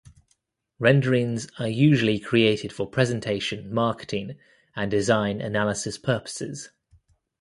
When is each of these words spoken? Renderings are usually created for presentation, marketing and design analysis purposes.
Renderings 0.79 1.47
are 1.59 1.67
usually 1.67 2.17
created 2.17 2.73
for 2.73 2.89
presentation, 2.89 3.71
marketing 3.71 4.35
and 4.75 4.89
design 4.89 5.41
analysis 5.41 5.99
purposes. 5.99 6.71